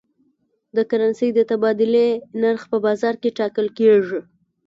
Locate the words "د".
0.75-0.77, 1.35-1.39